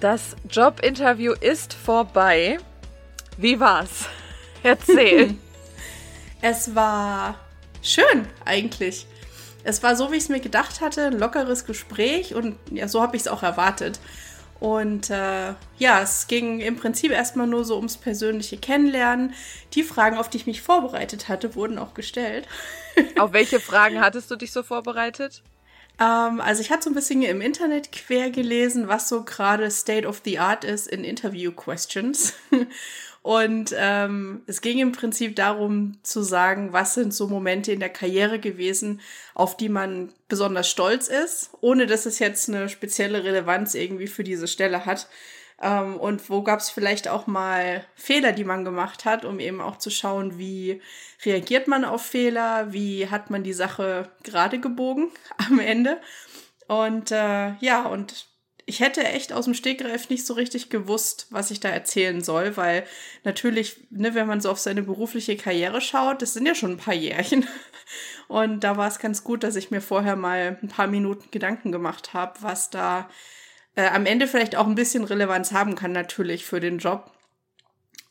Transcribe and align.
Das 0.00 0.36
Jobinterview 0.48 1.32
ist 1.32 1.74
vorbei. 1.74 2.58
Wie 3.36 3.58
war's? 3.58 4.06
Erzähl. 4.62 5.34
es 6.40 6.74
war 6.76 7.34
schön 7.82 8.28
eigentlich. 8.44 9.06
Es 9.64 9.82
war 9.82 9.96
so, 9.96 10.12
wie 10.12 10.16
ich 10.16 10.22
es 10.22 10.28
mir 10.28 10.40
gedacht 10.40 10.80
hatte, 10.80 11.06
ein 11.06 11.18
lockeres 11.18 11.64
Gespräch 11.64 12.34
und 12.34 12.56
ja, 12.70 12.86
so 12.86 13.02
habe 13.02 13.16
ich 13.16 13.22
es 13.22 13.28
auch 13.28 13.42
erwartet. 13.42 13.98
Und 14.60 15.10
äh, 15.10 15.54
ja, 15.78 16.00
es 16.00 16.28
ging 16.28 16.60
im 16.60 16.76
Prinzip 16.76 17.10
erstmal 17.10 17.48
nur 17.48 17.64
so 17.64 17.76
ums 17.76 17.96
persönliche 17.96 18.56
Kennenlernen. 18.56 19.34
Die 19.74 19.82
Fragen, 19.82 20.16
auf 20.16 20.30
die 20.30 20.38
ich 20.38 20.46
mich 20.46 20.62
vorbereitet 20.62 21.28
hatte, 21.28 21.56
wurden 21.56 21.78
auch 21.78 21.94
gestellt. 21.94 22.46
Auf 23.18 23.32
welche 23.32 23.58
Fragen 23.58 24.00
hattest 24.00 24.30
du 24.30 24.36
dich 24.36 24.52
so 24.52 24.62
vorbereitet? 24.62 25.42
Ähm, 26.00 26.40
also 26.40 26.60
ich 26.60 26.70
hatte 26.70 26.84
so 26.84 26.90
ein 26.90 26.94
bisschen 26.94 27.22
im 27.22 27.40
Internet 27.40 27.92
quer 27.92 28.30
gelesen, 28.30 28.88
was 28.88 29.08
so 29.08 29.24
gerade 29.24 29.70
State 29.70 30.06
of 30.06 30.22
the 30.24 30.38
Art 30.38 30.64
ist 30.64 30.86
in 30.86 31.04
Interview 31.04 31.52
Questions. 31.52 32.34
Und 33.22 33.74
ähm, 33.76 34.42
es 34.46 34.60
ging 34.60 34.78
im 34.78 34.92
Prinzip 34.92 35.36
darum 35.36 35.98
zu 36.02 36.22
sagen, 36.22 36.72
was 36.72 36.94
sind 36.94 37.12
so 37.12 37.26
Momente 37.26 37.72
in 37.72 37.80
der 37.80 37.88
Karriere 37.90 38.38
gewesen, 38.38 39.00
auf 39.34 39.56
die 39.56 39.68
man 39.68 40.10
besonders 40.28 40.70
stolz 40.70 41.08
ist, 41.08 41.50
ohne 41.60 41.86
dass 41.86 42.06
es 42.06 42.20
jetzt 42.20 42.48
eine 42.48 42.68
spezielle 42.68 43.24
Relevanz 43.24 43.74
irgendwie 43.74 44.06
für 44.06 44.24
diese 44.24 44.48
Stelle 44.48 44.86
hat. 44.86 45.08
Ähm, 45.60 45.96
und 45.96 46.30
wo 46.30 46.42
gab 46.42 46.60
es 46.60 46.70
vielleicht 46.70 47.08
auch 47.08 47.26
mal 47.26 47.84
Fehler, 47.94 48.32
die 48.32 48.44
man 48.44 48.64
gemacht 48.64 49.04
hat, 49.04 49.24
um 49.24 49.40
eben 49.40 49.60
auch 49.60 49.78
zu 49.78 49.90
schauen, 49.90 50.38
wie 50.38 50.80
reagiert 51.24 51.66
man 51.66 51.84
auf 51.84 52.02
Fehler, 52.02 52.72
wie 52.72 53.08
hat 53.08 53.30
man 53.30 53.42
die 53.42 53.52
Sache 53.52 54.10
gerade 54.22 54.60
gebogen 54.60 55.10
am 55.48 55.58
Ende. 55.58 56.00
Und 56.68 57.10
äh, 57.10 57.54
ja, 57.60 57.86
und 57.86 58.26
ich 58.66 58.80
hätte 58.80 59.02
echt 59.02 59.32
aus 59.32 59.46
dem 59.46 59.54
Stegreif 59.54 60.10
nicht 60.10 60.26
so 60.26 60.34
richtig 60.34 60.68
gewusst, 60.68 61.26
was 61.30 61.50
ich 61.50 61.58
da 61.58 61.70
erzählen 61.70 62.20
soll, 62.20 62.58
weil 62.58 62.84
natürlich, 63.24 63.78
ne, 63.88 64.14
wenn 64.14 64.26
man 64.26 64.42
so 64.42 64.50
auf 64.50 64.58
seine 64.58 64.82
berufliche 64.82 65.38
Karriere 65.38 65.80
schaut, 65.80 66.20
das 66.20 66.34
sind 66.34 66.44
ja 66.44 66.54
schon 66.54 66.72
ein 66.72 66.76
paar 66.76 66.92
Jährchen. 66.92 67.48
Und 68.28 68.64
da 68.64 68.76
war 68.76 68.86
es 68.86 68.98
ganz 68.98 69.24
gut, 69.24 69.42
dass 69.42 69.56
ich 69.56 69.70
mir 69.70 69.80
vorher 69.80 70.16
mal 70.16 70.58
ein 70.62 70.68
paar 70.68 70.86
Minuten 70.86 71.30
Gedanken 71.30 71.72
gemacht 71.72 72.12
habe, 72.12 72.34
was 72.42 72.68
da 72.68 73.08
äh, 73.78 73.86
am 73.86 74.06
Ende 74.06 74.26
vielleicht 74.26 74.56
auch 74.56 74.66
ein 74.66 74.74
bisschen 74.74 75.04
Relevanz 75.04 75.52
haben 75.52 75.76
kann, 75.76 75.92
natürlich 75.92 76.44
für 76.44 76.58
den 76.58 76.78
Job. 76.78 77.12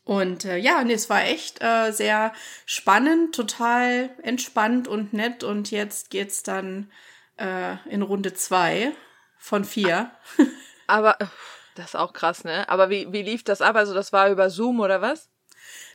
Und 0.02 0.46
äh, 0.46 0.56
ja, 0.56 0.82
nee, 0.82 0.94
es 0.94 1.10
war 1.10 1.22
echt 1.24 1.62
äh, 1.62 1.92
sehr 1.92 2.32
spannend, 2.64 3.34
total 3.34 4.08
entspannt 4.22 4.88
und 4.88 5.12
nett. 5.12 5.44
Und 5.44 5.70
jetzt 5.70 6.08
geht's 6.08 6.42
dann 6.42 6.90
äh, 7.36 7.76
in 7.90 8.00
Runde 8.00 8.32
zwei 8.32 8.92
von 9.36 9.66
vier. 9.66 10.10
Aber 10.86 11.18
das 11.74 11.88
ist 11.88 11.96
auch 11.96 12.14
krass, 12.14 12.44
ne? 12.44 12.66
Aber 12.70 12.88
wie, 12.88 13.12
wie 13.12 13.20
lief 13.20 13.44
das 13.44 13.60
ab? 13.60 13.76
Also 13.76 13.92
das 13.92 14.10
war 14.10 14.30
über 14.30 14.48
Zoom 14.48 14.80
oder 14.80 15.02
was? 15.02 15.28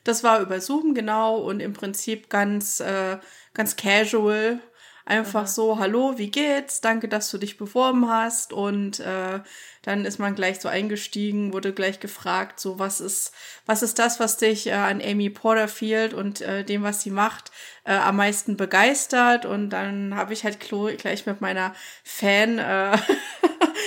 Das 0.03 0.23
war 0.23 0.39
über 0.39 0.61
Zoom, 0.61 0.93
genau, 0.93 1.37
und 1.37 1.61
im 1.61 1.73
Prinzip 1.73 2.29
ganz, 2.29 2.79
äh, 2.79 3.17
ganz 3.55 3.75
casual. 3.75 4.59
Einfach 5.05 5.41
Aha. 5.41 5.47
so, 5.47 5.79
hallo, 5.79 6.17
wie 6.17 6.31
geht's? 6.31 6.79
Danke, 6.79 7.09
dass 7.09 7.29
du 7.29 7.37
dich 7.37 7.57
beworben 7.57 8.09
hast. 8.09 8.53
Und 8.53 9.01
äh, 9.01 9.41
dann 9.81 10.05
ist 10.05 10.17
man 10.17 10.33
gleich 10.33 10.61
so 10.61 10.69
eingestiegen, 10.69 11.51
wurde 11.51 11.73
gleich 11.73 11.99
gefragt, 11.99 12.59
so 12.59 12.79
was 12.79 13.01
ist, 13.01 13.33
was 13.65 13.83
ist 13.83 13.99
das, 13.99 14.21
was 14.21 14.37
dich 14.37 14.67
äh, 14.67 14.71
an 14.71 15.01
Amy 15.01 15.29
Porterfield 15.29 16.13
und 16.13 16.39
äh, 16.39 16.63
dem, 16.63 16.83
was 16.83 17.01
sie 17.01 17.09
macht, 17.09 17.51
äh, 17.83 17.93
am 17.93 18.15
meisten 18.15 18.55
begeistert? 18.55 19.45
Und 19.45 19.71
dann 19.71 20.15
habe 20.15 20.31
ich 20.31 20.45
halt 20.45 20.59
gleich 20.61 21.25
mit 21.25 21.41
meiner 21.41 21.75
Fan, 22.05 22.57
äh, 22.59 22.97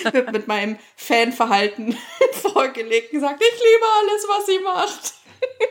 mit, 0.13 0.33
mit 0.33 0.49
meinem 0.49 0.79
Fanverhalten 0.97 1.97
vorgelegt 2.33 3.15
und 3.15 3.21
gesagt, 3.21 3.43
ich 3.43 3.59
liebe 3.59 3.87
alles, 4.01 4.27
was 4.29 4.47
sie 4.47 4.59
macht. 4.59 5.15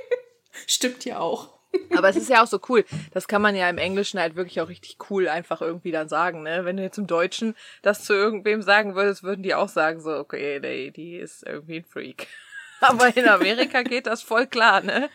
Stimmt 0.67 1.05
ja 1.05 1.20
auch. 1.20 1.55
Aber 1.95 2.09
es 2.09 2.15
ist 2.15 2.30
ja 2.30 2.43
auch 2.43 2.47
so 2.47 2.59
cool. 2.69 2.86
Das 3.13 3.27
kann 3.27 3.41
man 3.41 3.55
ja 3.55 3.69
im 3.69 3.77
Englischen 3.77 4.19
halt 4.19 4.36
wirklich 4.36 4.61
auch 4.61 4.69
richtig 4.69 4.97
cool 5.09 5.27
einfach 5.27 5.61
irgendwie 5.61 5.91
dann 5.91 6.09
sagen, 6.09 6.43
ne? 6.43 6.65
Wenn 6.65 6.77
du 6.77 6.83
jetzt 6.83 6.97
im 6.97 7.08
Deutschen 7.08 7.55
das 7.81 8.03
zu 8.03 8.13
irgendwem 8.13 8.61
sagen 8.61 8.95
würdest, 8.95 9.23
würden 9.23 9.43
die 9.43 9.55
auch 9.55 9.69
sagen 9.69 10.02
so, 10.02 10.11
okay, 10.17 10.59
die, 10.59 10.91
die 10.91 11.17
ist 11.17 11.43
irgendwie 11.45 11.77
ein 11.77 11.86
Freak. 11.86 12.27
Aber 12.81 13.15
in 13.15 13.27
Amerika 13.27 13.83
geht 13.83 14.08
das 14.08 14.21
voll 14.21 14.47
klar, 14.47 14.81
ne? 14.81 15.09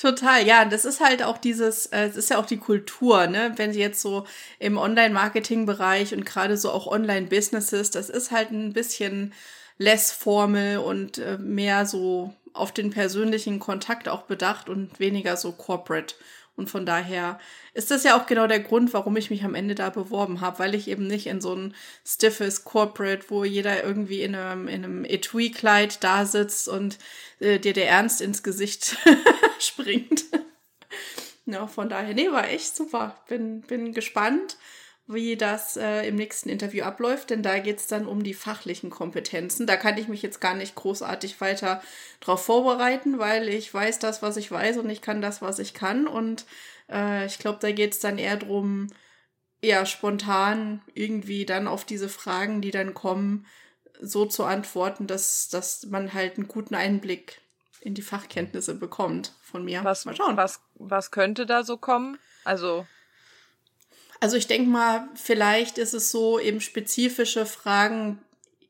Total, 0.00 0.46
ja, 0.46 0.64
das 0.64 0.84
ist 0.84 1.00
halt 1.00 1.22
auch 1.22 1.36
dieses, 1.36 1.86
äh, 1.86 2.06
es 2.06 2.16
ist 2.16 2.30
ja 2.30 2.38
auch 2.38 2.46
die 2.46 2.58
Kultur, 2.58 3.26
ne? 3.26 3.52
Wenn 3.56 3.72
sie 3.72 3.80
jetzt 3.80 4.00
so 4.00 4.26
im 4.58 4.78
Online-Marketing-Bereich 4.78 6.14
und 6.14 6.24
gerade 6.24 6.56
so 6.56 6.70
auch 6.70 6.86
Online-Businesses, 6.86 7.90
das 7.90 8.08
ist 8.08 8.30
halt 8.30 8.50
ein 8.50 8.72
bisschen 8.72 9.34
less 9.80 10.12
Formel 10.12 10.76
und 10.76 11.16
äh, 11.16 11.38
mehr 11.38 11.86
so 11.86 12.34
auf 12.52 12.70
den 12.70 12.90
persönlichen 12.90 13.60
Kontakt 13.60 14.10
auch 14.10 14.22
bedacht 14.22 14.68
und 14.68 15.00
weniger 15.00 15.38
so 15.38 15.52
corporate. 15.52 16.14
Und 16.54 16.68
von 16.68 16.84
daher 16.84 17.40
ist 17.72 17.90
das 17.90 18.04
ja 18.04 18.20
auch 18.20 18.26
genau 18.26 18.46
der 18.46 18.60
Grund, 18.60 18.92
warum 18.92 19.16
ich 19.16 19.30
mich 19.30 19.42
am 19.42 19.54
Ende 19.54 19.74
da 19.74 19.88
beworben 19.88 20.42
habe, 20.42 20.58
weil 20.58 20.74
ich 20.74 20.86
eben 20.88 21.06
nicht 21.06 21.26
in 21.26 21.40
so 21.40 21.54
ein 21.54 21.74
stiffes 22.06 22.64
Corporate, 22.64 23.24
wo 23.30 23.42
jeder 23.42 23.82
irgendwie 23.82 24.20
in 24.22 24.34
einem, 24.34 24.68
in 24.68 24.84
einem 24.84 25.04
Etui-Kleid 25.06 26.04
da 26.04 26.26
sitzt 26.26 26.68
und 26.68 26.98
äh, 27.38 27.58
dir 27.58 27.72
der 27.72 27.88
Ernst 27.88 28.20
ins 28.20 28.42
Gesicht 28.42 28.98
springt. 29.58 30.24
ja, 31.46 31.66
von 31.66 31.88
daher, 31.88 32.12
nee, 32.12 32.30
war 32.30 32.46
echt 32.50 32.76
super. 32.76 33.16
Bin, 33.28 33.62
bin 33.62 33.94
gespannt 33.94 34.58
wie 35.12 35.36
das 35.36 35.76
äh, 35.76 36.06
im 36.06 36.16
nächsten 36.16 36.48
Interview 36.48 36.84
abläuft, 36.84 37.30
denn 37.30 37.42
da 37.42 37.58
geht 37.58 37.78
es 37.78 37.86
dann 37.86 38.06
um 38.06 38.22
die 38.22 38.34
fachlichen 38.34 38.90
Kompetenzen. 38.90 39.66
Da 39.66 39.76
kann 39.76 39.98
ich 39.98 40.08
mich 40.08 40.22
jetzt 40.22 40.40
gar 40.40 40.54
nicht 40.54 40.74
großartig 40.74 41.40
weiter 41.40 41.82
darauf 42.20 42.44
vorbereiten, 42.44 43.18
weil 43.18 43.48
ich 43.48 43.72
weiß 43.72 43.98
das, 43.98 44.22
was 44.22 44.36
ich 44.36 44.50
weiß 44.50 44.78
und 44.78 44.90
ich 44.90 45.02
kann 45.02 45.20
das, 45.20 45.42
was 45.42 45.58
ich 45.58 45.74
kann. 45.74 46.06
Und 46.06 46.46
äh, 46.90 47.26
ich 47.26 47.38
glaube, 47.38 47.58
da 47.60 47.72
geht 47.72 47.92
es 47.92 48.00
dann 48.00 48.18
eher 48.18 48.36
darum, 48.36 48.88
ja, 49.62 49.84
spontan 49.84 50.82
irgendwie 50.94 51.44
dann 51.44 51.66
auf 51.66 51.84
diese 51.84 52.08
Fragen, 52.08 52.60
die 52.60 52.70
dann 52.70 52.94
kommen, 52.94 53.46
so 54.00 54.24
zu 54.24 54.44
antworten, 54.44 55.06
dass, 55.06 55.48
dass 55.48 55.86
man 55.86 56.14
halt 56.14 56.36
einen 56.36 56.48
guten 56.48 56.74
Einblick 56.74 57.40
in 57.80 57.94
die 57.94 58.02
Fachkenntnisse 58.02 58.74
bekommt 58.74 59.34
von 59.42 59.64
mir. 59.64 59.84
Was, 59.84 60.04
Mal 60.04 60.16
schauen. 60.16 60.36
Was, 60.36 60.60
was 60.74 61.10
könnte 61.10 61.46
da 61.46 61.64
so 61.64 61.76
kommen? 61.76 62.18
Also 62.44 62.86
also 64.20 64.36
ich 64.36 64.46
denke 64.46 64.68
mal, 64.68 65.08
vielleicht 65.14 65.78
ist 65.78 65.94
es 65.94 66.10
so 66.10 66.38
eben 66.38 66.60
spezifische 66.60 67.46
Fragen 67.46 68.18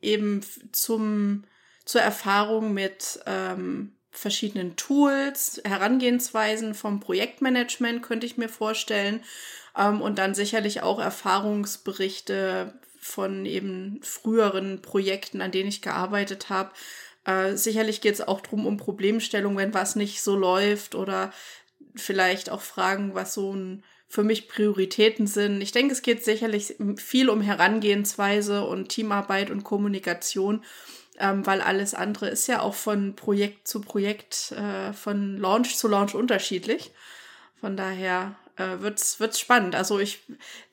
eben 0.01 0.41
zum, 0.73 1.45
zur 1.85 2.01
Erfahrung 2.01 2.73
mit 2.73 3.21
ähm, 3.27 3.93
verschiedenen 4.11 4.77
Tools, 4.77 5.61
Herangehensweisen 5.65 6.75
vom 6.75 7.01
Projektmanagement 7.01 8.03
könnte 8.03 8.27
ich 8.27 8.37
mir 8.37 8.49
vorstellen. 8.49 9.23
Ähm, 9.77 10.01
und 10.01 10.19
dann 10.19 10.35
sicherlich 10.35 10.83
auch 10.83 11.01
Erfahrungsberichte 11.01 12.79
von 13.01 13.47
eben 13.47 14.01
früheren 14.03 14.83
Projekten, 14.83 15.41
an 15.41 15.53
denen 15.53 15.69
ich 15.69 15.83
gearbeitet 15.83 16.51
habe. 16.51 16.71
Äh, 17.25 17.57
sicherlich 17.57 18.01
geht 18.01 18.15
es 18.15 18.21
auch 18.21 18.41
drum 18.41 18.67
um 18.67 18.77
Problemstellung, 18.77 19.57
wenn 19.57 19.75
was 19.75 19.97
nicht 19.97 20.23
so 20.23 20.37
läuft 20.37 20.95
oder 20.95 21.33
vielleicht 21.97 22.51
auch 22.51 22.61
Fragen, 22.61 23.15
was 23.15 23.35
so 23.35 23.55
ein 23.55 23.85
für 24.11 24.25
mich 24.25 24.49
Prioritäten 24.49 25.29
sind. 25.29 25.61
Ich 25.61 25.71
denke, 25.71 25.93
es 25.93 26.03
geht 26.03 26.25
sicherlich 26.25 26.75
viel 26.97 27.31
um 27.31 27.41
Herangehensweise 27.41 28.65
und 28.65 28.89
Teamarbeit 28.89 29.51
und 29.53 29.63
Kommunikation, 29.63 30.65
ähm, 31.21 31.47
weil 31.47 31.61
alles 31.61 31.95
andere 31.95 32.29
ist 32.29 32.49
ja 32.49 32.61
auch 32.61 32.75
von 32.75 33.15
Projekt 33.15 33.69
zu 33.69 33.81
Projekt, 33.81 34.51
äh, 34.51 34.93
von 34.93 35.37
Launch 35.37 35.77
zu 35.77 35.87
Launch 35.87 36.17
unterschiedlich. 36.17 36.91
Von 37.61 37.77
daher 37.77 38.35
äh, 38.57 38.81
wird's 38.81 39.21
wird's 39.21 39.39
spannend. 39.39 39.77
Also 39.77 40.01
ich, 40.01 40.19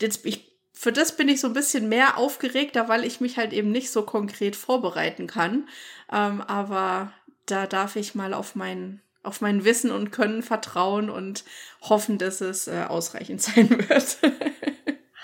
jetzt, 0.01 0.25
ich 0.25 0.51
für 0.73 0.91
das 0.91 1.15
bin 1.15 1.29
ich 1.29 1.39
so 1.39 1.45
ein 1.45 1.53
bisschen 1.53 1.87
mehr 1.89 2.17
aufgeregter, 2.17 2.89
weil 2.89 3.03
ich 3.03 3.21
mich 3.21 3.37
halt 3.37 3.53
eben 3.53 3.71
nicht 3.71 3.91
so 3.91 4.01
konkret 4.01 4.55
vorbereiten 4.55 5.27
kann. 5.27 5.69
Ähm, 6.11 6.41
aber 6.41 7.13
da 7.45 7.67
darf 7.67 7.97
ich 7.97 8.15
mal 8.15 8.33
auf 8.33 8.55
meinen 8.55 9.03
auf 9.27 9.41
mein 9.41 9.65
Wissen 9.65 9.91
und 9.91 10.11
Können 10.11 10.41
vertrauen 10.41 11.09
und 11.09 11.43
hoffen, 11.81 12.17
dass 12.17 12.41
es 12.41 12.67
äh, 12.67 12.85
ausreichend 12.87 13.41
sein 13.43 13.69
wird. 13.69 14.17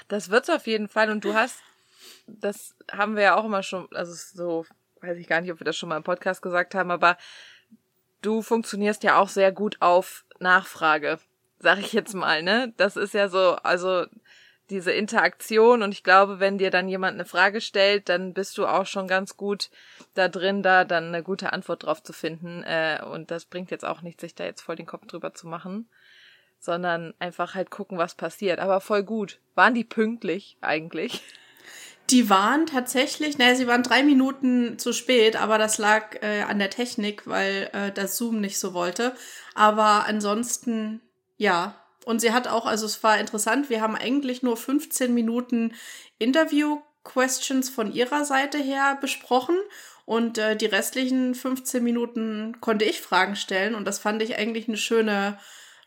das 0.10 0.30
wird's 0.30 0.50
auf 0.50 0.68
jeden 0.68 0.90
Fall. 0.90 1.10
Und 1.10 1.24
du 1.24 1.34
hast, 1.34 1.64
das 2.28 2.76
haben 2.92 3.16
wir 3.16 3.24
ja 3.24 3.36
auch 3.36 3.46
immer 3.46 3.64
schon, 3.64 3.88
also 3.94 4.14
so, 4.14 4.66
weiß 5.02 5.18
ich 5.18 5.28
gar 5.28 5.42
nicht, 5.42 5.52
ob 5.52 5.60
wir 5.60 5.66
das 5.66 5.78
schon 5.78 5.90
mal 5.90 5.98
im 5.98 6.04
Podcast 6.04 6.42
gesagt 6.42 6.76
haben, 6.76 6.92
aber 6.92 7.18
du 8.22 8.42
funktionierst 8.42 9.04
ja 9.04 9.18
auch 9.18 9.30
sehr 9.30 9.52
gut 9.52 9.78
auf 9.80 10.26
Nachfrage, 10.40 11.20
sag 11.60 11.80
ich 11.80 11.94
jetzt 11.94 12.14
mal, 12.14 12.44
ne? 12.44 12.74
Das 12.78 12.98
ist 12.98 13.14
ja 13.14 13.30
so, 13.30 13.56
also 13.64 14.06
diese 14.70 14.92
Interaktion 14.92 15.84
und 15.84 15.92
ich 15.92 16.04
glaube, 16.04 16.40
wenn 16.40 16.58
dir 16.58 16.72
dann 16.72 16.88
jemand 16.88 17.16
eine 17.16 17.26
Frage 17.26 17.62
stellt, 17.62 18.10
dann 18.10 18.34
bist 18.34 18.58
du 18.58 18.66
auch 18.66 18.86
schon 18.86 19.08
ganz 19.08 19.36
gut 19.36 19.70
da 20.14 20.30
drin, 20.30 20.64
da 20.64 20.86
dann 20.86 21.08
eine 21.08 21.24
gute 21.24 21.52
Antwort 21.54 21.84
drauf 21.84 22.02
zu 22.02 22.14
finden. 22.14 22.64
Äh, 22.64 23.02
und 23.10 23.30
das 23.30 23.46
bringt 23.46 23.72
jetzt 23.72 23.86
auch 23.86 24.02
nichts, 24.02 24.22
sich 24.22 24.36
da 24.36 24.46
jetzt 24.46 24.62
voll 24.62 24.76
den 24.76 24.86
Kopf 24.86 25.06
drüber 25.06 25.34
zu 25.34 25.48
machen, 25.48 25.90
sondern 26.60 27.14
einfach 27.20 27.56
halt 27.56 27.70
gucken, 27.70 27.98
was 27.98 28.16
passiert. 28.16 28.60
Aber 28.60 28.80
voll 28.80 29.04
gut. 29.04 29.40
Waren 29.54 29.74
die 29.74 29.84
pünktlich 29.84 30.58
eigentlich? 30.62 31.22
Die 32.10 32.30
waren 32.30 32.66
tatsächlich, 32.66 33.38
naja, 33.38 33.56
sie 33.56 33.68
waren 33.68 33.84
drei 33.84 34.04
Minuten 34.04 34.78
zu 34.78 34.92
spät, 34.92 35.36
aber 35.36 35.58
das 35.58 35.78
lag 35.78 36.22
äh, 36.22 36.42
an 36.42 36.60
der 36.60 36.70
Technik, 36.70 37.28
weil 37.28 37.70
äh, 37.74 37.92
das 37.92 38.18
Zoom 38.18 38.42
nicht 38.42 38.60
so 38.60 38.74
wollte. 38.74 39.16
Aber 39.56 40.06
ansonsten, 40.06 41.02
ja. 41.38 41.83
Und 42.06 42.20
sie 42.20 42.32
hat 42.32 42.48
auch, 42.48 42.66
also 42.66 42.86
es 42.86 43.04
war 43.04 43.20
interessant, 43.20 43.70
wir 43.70 43.82
haben 43.82 43.96
eigentlich 43.96 44.44
nur 44.44 44.58
15 44.58 45.14
Minuten 45.14 45.74
Interview-Questions 46.20 47.70
von 47.70 47.94
ihrer 47.94 48.26
Seite 48.26 48.58
her 48.58 48.98
besprochen. 49.00 49.56
Und 50.06 50.38
äh, 50.38 50.58
die 50.58 50.66
restlichen 50.66 51.34
15 51.34 51.84
Minuten 51.84 52.58
konnte 52.60 52.86
ich 52.86 53.02
Fragen 53.02 53.36
stellen. 53.36 53.74
Und 53.76 53.86
das 53.86 54.00
fand 54.00 54.22
ich 54.22 54.38
eigentlich 54.38 54.68
eine 54.68 54.78
schöne 54.78 55.38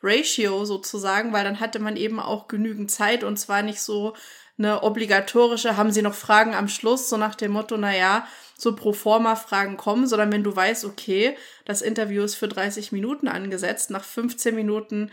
Ratio 0.03 0.65
sozusagen, 0.65 1.33
weil 1.33 1.45
dann 1.45 1.61
hatte 1.61 1.79
man 1.79 1.97
eben 1.97 2.21
auch 2.21 2.49
genügend 2.49 2.91
Zeit 2.91 3.25
und 3.25 3.37
zwar 3.39 3.62
nicht 3.62 3.81
so 3.81 4.15
eine 4.59 4.83
obligatorische, 4.83 5.77
haben 5.77 5.93
Sie 5.93 6.03
noch 6.03 6.15
Fragen 6.15 6.55
am 6.55 6.69
Schluss, 6.69 7.11
so 7.11 7.17
nach 7.19 7.35
dem 7.35 7.53
Motto, 7.53 7.77
na 7.77 7.95
ja, 7.95 8.27
so 8.57 8.75
pro 8.75 8.95
forma 8.95 9.37
Fragen 9.37 9.77
kommen, 9.77 10.07
sondern 10.07 10.33
wenn 10.33 10.45
du 10.45 10.55
weißt, 10.55 10.87
okay, 10.87 11.37
das 11.67 11.83
Interview 11.83 12.23
ist 12.23 12.37
für 12.37 12.49
30 12.49 12.91
Minuten 12.91 13.29
angesetzt, 13.29 13.91
nach 13.91 14.05
15 14.05 14.55
Minuten 14.55 15.11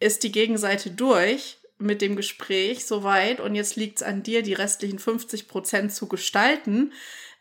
ist 0.00 0.22
die 0.22 0.32
Gegenseite 0.32 0.90
durch 0.90 1.58
mit 1.78 2.00
dem 2.00 2.16
Gespräch 2.16 2.86
soweit 2.86 3.40
und 3.40 3.54
jetzt 3.54 3.76
liegt 3.76 3.98
es 3.98 4.02
an 4.02 4.22
dir, 4.22 4.42
die 4.42 4.54
restlichen 4.54 4.98
50 4.98 5.48
Prozent 5.48 5.92
zu 5.92 6.08
gestalten. 6.08 6.92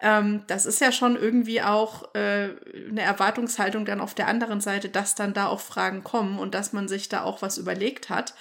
Ähm, 0.01 0.43
das 0.47 0.65
ist 0.65 0.81
ja 0.81 0.91
schon 0.91 1.15
irgendwie 1.15 1.61
auch 1.61 2.13
äh, 2.15 2.49
eine 2.89 3.01
Erwartungshaltung 3.01 3.85
dann 3.85 4.01
auf 4.01 4.13
der 4.13 4.27
anderen 4.27 4.59
Seite, 4.59 4.89
dass 4.89 5.15
dann 5.15 5.33
da 5.33 5.47
auch 5.47 5.61
Fragen 5.61 6.03
kommen 6.03 6.37
und 6.37 6.53
dass 6.53 6.73
man 6.73 6.87
sich 6.87 7.07
da 7.07 7.23
auch 7.23 7.41
was 7.41 7.57
überlegt 7.57 8.09
hat. 8.09 8.33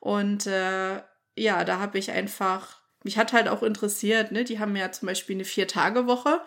Und 0.00 0.46
äh, 0.46 1.00
ja, 1.34 1.64
da 1.64 1.78
habe 1.78 1.98
ich 1.98 2.10
einfach, 2.10 2.80
mich 3.04 3.16
hat 3.16 3.32
halt 3.32 3.48
auch 3.48 3.62
interessiert, 3.62 4.32
ne, 4.32 4.44
die 4.44 4.58
haben 4.58 4.76
ja 4.76 4.92
zum 4.92 5.06
Beispiel 5.06 5.36
eine 5.36 5.44
Vier-Tage-Woche. 5.44 6.40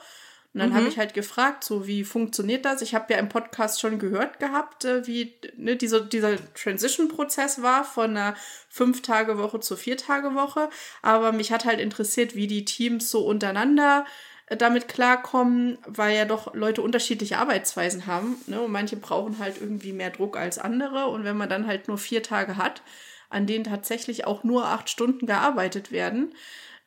Und 0.53 0.59
dann 0.59 0.71
mhm. 0.71 0.75
habe 0.75 0.87
ich 0.89 0.97
halt 0.97 1.13
gefragt, 1.13 1.63
so 1.63 1.87
wie 1.87 2.03
funktioniert 2.03 2.65
das? 2.65 2.81
Ich 2.81 2.93
habe 2.93 3.13
ja 3.13 3.19
im 3.19 3.29
Podcast 3.29 3.79
schon 3.79 3.99
gehört 3.99 4.39
gehabt, 4.39 4.83
äh, 4.83 5.07
wie 5.07 5.33
ne, 5.55 5.77
diese, 5.77 6.05
dieser 6.05 6.35
Transition-Prozess 6.53 7.61
war 7.61 7.85
von 7.85 8.11
einer 8.11 8.35
Fünf-Tage-Woche 8.69 9.61
zur 9.61 9.77
Vier-Tage-Woche. 9.77 10.69
Aber 11.01 11.31
mich 11.31 11.53
hat 11.53 11.63
halt 11.63 11.79
interessiert, 11.79 12.35
wie 12.35 12.47
die 12.47 12.65
Teams 12.65 13.09
so 13.09 13.25
untereinander 13.25 14.05
äh, 14.47 14.57
damit 14.57 14.89
klarkommen, 14.89 15.77
weil 15.87 16.17
ja 16.17 16.25
doch 16.25 16.53
Leute 16.53 16.81
unterschiedliche 16.81 17.37
Arbeitsweisen 17.37 18.05
haben. 18.05 18.35
Ne? 18.47 18.59
Und 18.59 18.73
manche 18.73 18.97
brauchen 18.97 19.39
halt 19.39 19.55
irgendwie 19.61 19.93
mehr 19.93 20.09
Druck 20.09 20.35
als 20.35 20.59
andere. 20.59 21.07
Und 21.07 21.23
wenn 21.23 21.37
man 21.37 21.47
dann 21.47 21.65
halt 21.65 21.87
nur 21.87 21.97
vier 21.97 22.23
Tage 22.23 22.57
hat, 22.57 22.81
an 23.29 23.47
denen 23.47 23.63
tatsächlich 23.63 24.27
auch 24.27 24.43
nur 24.43 24.65
acht 24.65 24.89
Stunden 24.89 25.27
gearbeitet 25.27 25.93
werden, 25.93 26.35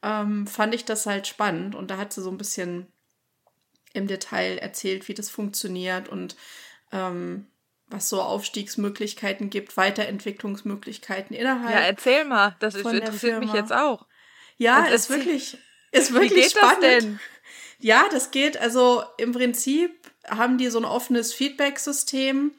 ähm, 0.02 0.46
fand 0.46 0.74
ich 0.74 0.84
das 0.84 1.06
halt 1.06 1.26
spannend. 1.26 1.74
Und 1.74 1.90
da 1.90 1.96
hat 1.96 2.12
sie 2.12 2.20
so 2.20 2.30
ein 2.30 2.36
bisschen 2.36 2.88
im 3.94 4.06
Detail 4.06 4.58
erzählt, 4.58 5.08
wie 5.08 5.14
das 5.14 5.30
funktioniert 5.30 6.08
und 6.10 6.36
ähm, 6.92 7.46
was 7.86 8.08
so 8.08 8.20
Aufstiegsmöglichkeiten 8.20 9.48
gibt, 9.48 9.76
Weiterentwicklungsmöglichkeiten 9.76 11.34
innerhalb. 11.34 11.74
Ja, 11.74 11.80
erzähl 11.80 12.24
mal, 12.24 12.56
das 12.60 12.74
ist, 12.74 12.86
interessiert 12.86 13.40
mich 13.40 13.52
jetzt 13.52 13.72
auch. 13.72 14.06
Ja, 14.58 14.82
also 14.82 14.94
ist 14.94 15.10
wirklich, 15.10 15.58
ist 15.92 16.12
wirklich 16.12 16.32
wie 16.32 16.34
geht 16.34 16.50
spannend. 16.50 16.82
Das 16.82 17.04
denn? 17.04 17.20
Ja, 17.78 18.04
das 18.10 18.30
geht. 18.30 18.56
Also 18.58 19.02
im 19.16 19.32
Prinzip 19.32 19.90
haben 20.28 20.58
die 20.58 20.68
so 20.68 20.78
ein 20.78 20.84
offenes 20.84 21.32
Feedback-System 21.32 22.52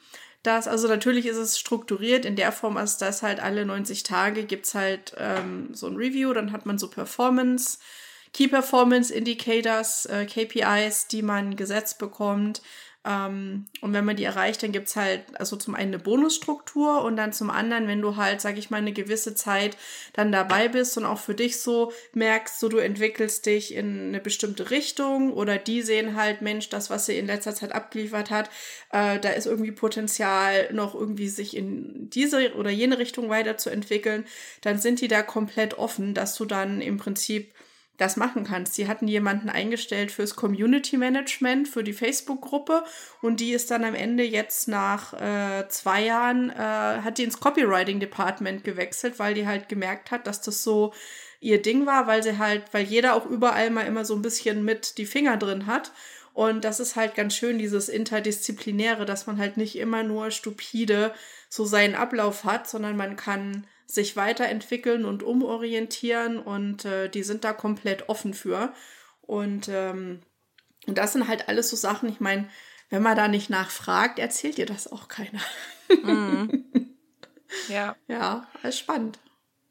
das, 0.46 0.68
also 0.68 0.86
natürlich 0.86 1.26
ist 1.26 1.38
es 1.38 1.58
strukturiert 1.58 2.24
in 2.24 2.36
der 2.36 2.52
Form, 2.52 2.76
als 2.76 2.98
dass 2.98 3.24
halt 3.24 3.40
alle 3.40 3.66
90 3.66 4.04
Tage 4.04 4.44
gibt 4.44 4.66
es 4.66 4.76
halt 4.76 5.12
ähm, 5.18 5.70
so 5.72 5.88
ein 5.88 5.96
Review, 5.96 6.32
dann 6.32 6.52
hat 6.52 6.66
man 6.66 6.78
so 6.78 6.88
Performance, 6.88 7.78
Key 8.36 8.48
Performance 8.48 9.14
Indicators, 9.14 10.04
äh, 10.04 10.26
KPIs, 10.26 11.08
die 11.08 11.22
man 11.22 11.56
gesetzt 11.56 11.98
bekommt. 11.98 12.60
Ähm, 13.02 13.64
und 13.80 13.94
wenn 13.94 14.04
man 14.04 14.16
die 14.16 14.24
erreicht, 14.24 14.62
dann 14.62 14.72
gibt's 14.72 14.94
halt 14.94 15.22
also 15.40 15.56
zum 15.56 15.74
einen 15.74 15.94
eine 15.94 16.02
Bonusstruktur 16.02 17.02
und 17.02 17.16
dann 17.16 17.32
zum 17.32 17.48
anderen, 17.48 17.88
wenn 17.88 18.02
du 18.02 18.16
halt, 18.16 18.42
sag 18.42 18.58
ich 18.58 18.68
mal, 18.68 18.76
eine 18.76 18.92
gewisse 18.92 19.34
Zeit 19.34 19.78
dann 20.12 20.32
dabei 20.32 20.68
bist 20.68 20.98
und 20.98 21.06
auch 21.06 21.18
für 21.18 21.34
dich 21.34 21.62
so 21.62 21.92
merkst, 22.12 22.60
so 22.60 22.68
du 22.68 22.76
entwickelst 22.76 23.46
dich 23.46 23.72
in 23.72 24.08
eine 24.08 24.20
bestimmte 24.20 24.70
Richtung 24.70 25.32
oder 25.32 25.56
die 25.56 25.80
sehen 25.80 26.14
halt, 26.14 26.42
Mensch, 26.42 26.68
das, 26.68 26.90
was 26.90 27.06
sie 27.06 27.16
in 27.16 27.26
letzter 27.26 27.54
Zeit 27.54 27.72
abgeliefert 27.72 28.30
hat, 28.30 28.50
äh, 28.92 29.18
da 29.18 29.30
ist 29.30 29.46
irgendwie 29.46 29.72
Potenzial, 29.72 30.70
noch 30.74 30.94
irgendwie 30.94 31.28
sich 31.28 31.56
in 31.56 32.10
diese 32.10 32.54
oder 32.54 32.68
jene 32.68 32.98
Richtung 32.98 33.30
weiterzuentwickeln, 33.30 34.26
dann 34.60 34.78
sind 34.78 35.00
die 35.00 35.08
da 35.08 35.22
komplett 35.22 35.78
offen, 35.78 36.12
dass 36.12 36.34
du 36.36 36.44
dann 36.44 36.82
im 36.82 36.98
Prinzip 36.98 37.54
das 37.96 38.16
machen 38.16 38.44
kannst. 38.44 38.74
Sie 38.74 38.88
hatten 38.88 39.08
jemanden 39.08 39.48
eingestellt 39.48 40.12
fürs 40.12 40.36
Community 40.36 40.96
Management, 40.96 41.68
für 41.68 41.82
die 41.82 41.92
Facebook-Gruppe 41.92 42.84
und 43.22 43.40
die 43.40 43.52
ist 43.52 43.70
dann 43.70 43.84
am 43.84 43.94
Ende 43.94 44.22
jetzt 44.22 44.68
nach 44.68 45.12
äh, 45.14 45.68
zwei 45.68 46.04
Jahren, 46.04 46.50
äh, 46.50 46.54
hat 46.56 47.18
die 47.18 47.24
ins 47.24 47.40
Copywriting 47.40 48.00
Department 48.00 48.64
gewechselt, 48.64 49.18
weil 49.18 49.34
die 49.34 49.46
halt 49.46 49.68
gemerkt 49.68 50.10
hat, 50.10 50.26
dass 50.26 50.40
das 50.40 50.62
so 50.62 50.92
ihr 51.40 51.62
Ding 51.62 51.86
war, 51.86 52.06
weil 52.06 52.22
sie 52.22 52.38
halt, 52.38 52.64
weil 52.72 52.84
jeder 52.84 53.14
auch 53.14 53.26
überall 53.26 53.70
mal 53.70 53.86
immer 53.86 54.04
so 54.04 54.14
ein 54.14 54.22
bisschen 54.22 54.64
mit 54.64 54.98
die 54.98 55.06
Finger 55.06 55.36
drin 55.36 55.66
hat. 55.66 55.92
Und 56.32 56.64
das 56.64 56.80
ist 56.80 56.96
halt 56.96 57.14
ganz 57.14 57.34
schön, 57.34 57.58
dieses 57.58 57.88
Interdisziplinäre, 57.88 59.06
dass 59.06 59.26
man 59.26 59.38
halt 59.38 59.56
nicht 59.56 59.76
immer 59.76 60.02
nur 60.02 60.30
stupide 60.30 61.14
so 61.48 61.64
seinen 61.64 61.94
Ablauf 61.94 62.44
hat, 62.44 62.68
sondern 62.68 62.96
man 62.96 63.16
kann 63.16 63.66
sich 63.86 64.16
weiterentwickeln 64.16 65.04
und 65.04 65.22
umorientieren 65.22 66.38
und 66.38 66.84
äh, 66.84 67.08
die 67.08 67.22
sind 67.22 67.44
da 67.44 67.52
komplett 67.52 68.08
offen 68.08 68.34
für. 68.34 68.72
Und, 69.22 69.68
ähm, 69.68 70.22
und 70.86 70.98
das 70.98 71.12
sind 71.12 71.28
halt 71.28 71.48
alles 71.48 71.70
so 71.70 71.76
Sachen, 71.76 72.08
ich 72.08 72.20
meine, 72.20 72.48
wenn 72.90 73.02
man 73.02 73.16
da 73.16 73.28
nicht 73.28 73.50
nachfragt, 73.50 74.18
erzählt 74.18 74.58
dir 74.58 74.66
das 74.66 74.90
auch 74.90 75.08
keiner. 75.08 75.40
Mhm. 76.02 76.64
Ja. 77.68 77.96
Ja, 78.08 78.46
ist 78.62 78.78
spannend. 78.78 79.18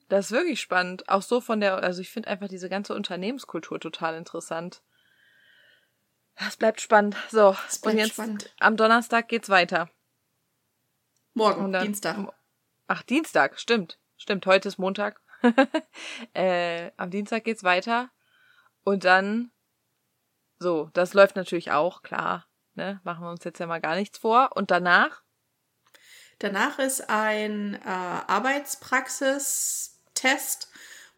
Das 0.10 0.26
ist 0.26 0.32
wirklich 0.32 0.62
spannend. 0.62 1.10
Auch 1.10 1.22
so 1.22 1.42
von 1.42 1.60
der, 1.60 1.78
also 1.78 2.02
ich 2.02 2.10
finde 2.10 2.30
einfach 2.30 2.48
diese 2.48 2.70
ganze 2.70 2.94
Unternehmenskultur 2.94 3.80
total 3.80 4.16
interessant. 4.16 4.82
Es 6.36 6.58
bleibt 6.58 6.82
spannend. 6.82 7.16
So, 7.30 7.52
bleibt 7.52 7.86
und 7.86 7.98
jetzt 7.98 8.14
spannend. 8.14 8.54
am 8.60 8.78
Donnerstag 8.78 9.28
geht's 9.30 9.50
weiter. 9.50 9.90
Morgen, 11.34 11.72
dann, 11.74 11.86
Dienstag. 11.86 12.34
Ach, 12.88 13.04
Dienstag, 13.04 13.60
stimmt. 13.60 13.98
Stimmt, 14.18 14.46
heute 14.46 14.70
ist 14.70 14.78
Montag. 14.78 15.20
äh, 16.34 16.92
am 16.98 17.12
Dienstag 17.12 17.44
geht's 17.44 17.64
weiter. 17.64 18.10
Und 18.84 19.04
dann, 19.04 19.52
so, 20.60 20.90
das 20.94 21.14
läuft 21.14 21.36
natürlich 21.36 21.72
auch, 21.72 22.02
klar. 22.02 22.48
Ne? 22.76 23.02
Machen 23.04 23.24
wir 23.24 23.32
uns 23.32 23.44
jetzt 23.44 23.60
ja 23.60 23.68
mal 23.68 23.82
gar 23.82 23.96
nichts 23.96 24.18
vor. 24.18 24.52
Und 24.56 24.72
danach? 24.72 25.22
Danach 26.40 26.80
ist 26.80 27.10
ein 27.10 27.76
äh, 27.76 27.88
Arbeitspraxistest, 27.88 30.72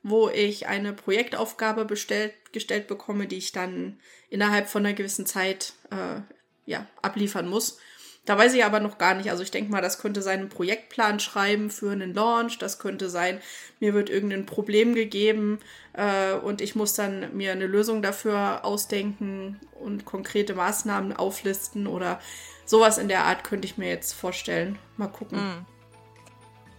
wo 0.03 0.29
ich 0.29 0.67
eine 0.67 0.93
Projektaufgabe 0.93 1.85
bestellt, 1.85 2.53
gestellt 2.53 2.87
bekomme, 2.87 3.25
die 3.27 3.37
ich 3.37 3.51
dann 3.51 3.99
innerhalb 4.29 4.69
von 4.69 4.85
einer 4.85 4.95
gewissen 4.95 5.25
Zeit 5.25 5.73
äh, 5.91 6.21
ja, 6.65 6.85
abliefern 7.01 7.47
muss. 7.47 7.79
Da 8.27 8.37
weiß 8.37 8.53
ich 8.53 8.65
aber 8.65 8.81
noch 8.81 8.97
gar 8.97 9.13
nicht. 9.13 9.31
Also 9.31 9.41
ich 9.41 9.51
denke 9.51 9.71
mal, 9.71 9.81
das 9.81 9.99
könnte 9.99 10.21
sein 10.21 10.41
ein 10.41 10.49
Projektplan 10.49 11.21
schreiben 11.21 11.69
für 11.69 11.91
einen 11.91 12.13
Launch. 12.13 12.59
Das 12.59 12.77
könnte 12.77 13.09
sein, 13.09 13.39
mir 13.79 13.93
wird 13.93 14.09
irgendein 14.09 14.45
Problem 14.45 14.93
gegeben 14.93 15.59
äh, 15.93 16.33
und 16.33 16.59
ich 16.59 16.75
muss 16.75 16.93
dann 16.93 17.35
mir 17.35 17.53
eine 17.53 17.67
Lösung 17.67 18.01
dafür 18.01 18.65
ausdenken 18.65 19.61
und 19.79 20.03
konkrete 20.03 20.55
Maßnahmen 20.55 21.15
auflisten 21.15 21.87
oder 21.87 22.19
sowas 22.65 22.97
in 22.97 23.07
der 23.07 23.23
Art 23.23 23.45
könnte 23.45 23.65
ich 23.65 23.77
mir 23.77 23.87
jetzt 23.87 24.11
vorstellen. 24.11 24.77
Mal 24.97 25.07
gucken. 25.07 25.37
Mhm. 25.39 25.65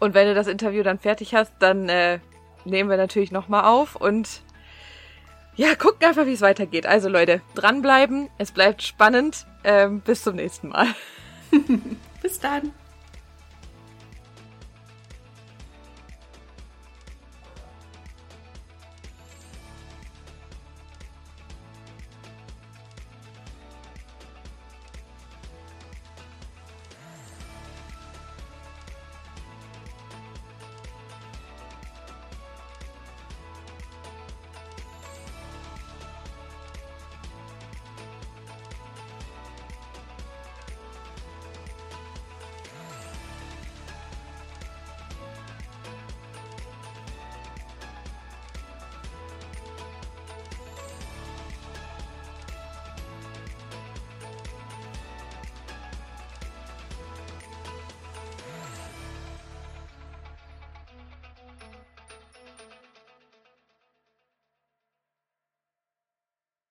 Und 0.00 0.12
wenn 0.12 0.28
du 0.28 0.35
das 0.35 0.49
Interview 0.49 0.83
dann 0.83 0.99
fertig 0.99 1.35
hast, 1.35 1.55
dann 1.61 1.88
äh, 1.88 2.19
nehmen 2.67 2.90
wir 2.90 2.99
natürlich 2.99 3.33
nochmal 3.33 3.64
auf 3.64 3.97
und 3.97 4.43
ja, 5.57 5.75
gucken 5.75 6.07
einfach, 6.07 6.26
wie 6.26 6.35
es 6.35 6.43
weitergeht. 6.43 6.85
Also 6.85 7.09
Leute, 7.09 7.40
dranbleiben. 7.55 8.28
Es 8.37 8.52
bleibt 8.52 8.83
spannend. 8.83 9.47
Ähm, 9.64 10.00
bis 10.02 10.23
zum 10.23 10.37
nächsten 10.37 10.69
Mal. 10.69 10.88
Bis 12.23 12.38
dann. 12.40 12.73